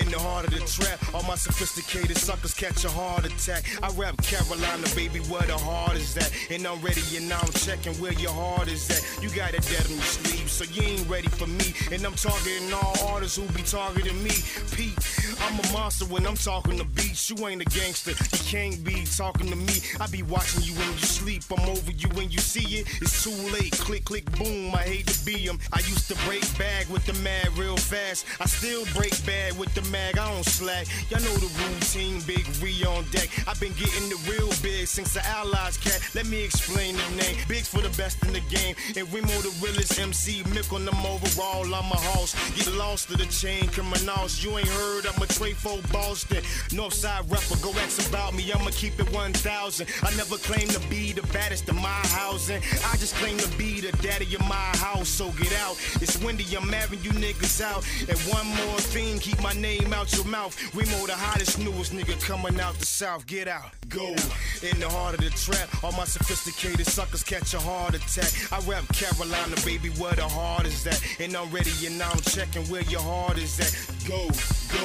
[0.00, 3.64] In the heart of the trap, all my sophisticated suckers catch a heart attack.
[3.82, 6.32] I rap Carolina, baby, where the heart is at.
[6.50, 9.22] And I'm ready, and now I'm checking where your heart is at.
[9.22, 10.02] You got it dead on your
[10.48, 11.74] so you ain't ready for me.
[11.92, 14.32] And I'm targeting all artists who be targeting me.
[14.72, 14.96] Pete,
[15.40, 17.30] I'm a monster when I'm talking to beats.
[17.30, 19.74] You ain't a gangster, you can't be talking to me.
[20.00, 21.42] I be watching you when you sleep.
[21.50, 22.86] I'm over you when you see it.
[23.00, 23.72] It's too late.
[23.72, 24.74] Click, click, boom.
[24.74, 25.58] I hate to be him.
[25.72, 28.26] I used to break bag with the mag real fast.
[28.40, 30.18] I still break bad with the mag.
[30.18, 30.86] I don't slack.
[31.10, 32.20] Y'all know the routine.
[32.26, 33.28] Big re on deck.
[33.46, 36.00] I've been getting the real big since the Allies cat.
[36.14, 37.36] Let me explain the name.
[37.48, 38.74] Big's for the best in the game.
[38.96, 40.33] And Remo the realest MC.
[40.44, 41.66] Mick on them overall.
[41.74, 42.34] I'm a house.
[42.56, 44.42] Get lost to the chain criminals.
[44.44, 45.06] You ain't heard.
[45.06, 46.42] I'm a trade for Boston.
[46.70, 47.60] Northside rapper.
[47.62, 48.52] Go ask about me.
[48.52, 49.86] I'ma keep it 1,000.
[50.02, 52.62] I never claim to be the baddest in my housing.
[52.86, 55.08] I just claim to be the daddy of my house.
[55.08, 55.76] So get out.
[56.00, 56.44] It's windy.
[56.56, 57.84] I'm having you niggas out.
[58.08, 59.18] And one more thing.
[59.18, 60.54] Keep my name out your mouth.
[60.74, 63.26] We Remo the hottest, newest nigga coming out the south.
[63.26, 63.70] Get out.
[63.88, 64.14] Go.
[64.62, 65.68] In the heart of the trap.
[65.82, 68.30] All my sophisticated suckers catch a heart attack.
[68.52, 71.00] I rap Carolina, baby, where the heart is at.
[71.20, 73.72] And I'm ready, and now I'm checking where your heart is at.
[74.08, 74.28] Go,
[74.72, 74.84] go.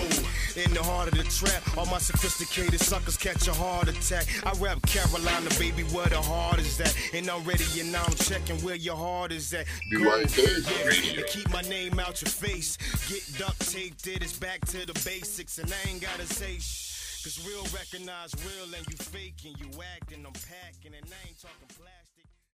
[0.60, 1.62] In the heart of the trap.
[1.78, 4.26] All my sophisticated suckers catch a heart attack.
[4.46, 6.96] I rap Carolina, baby, where the heart is at.
[7.14, 9.66] And I'm ready, and now I'm checking where your heart is at.
[9.92, 11.20] Go, yeah.
[11.20, 12.78] And keep my name out your face.
[13.08, 15.58] Get duct taped, it is back to the basics.
[15.60, 17.24] And I ain't gotta say shh.
[17.24, 21.68] Cause real recognize real and you faking, you acting, I'm packing, and I ain't talking
[21.68, 21.99] flash.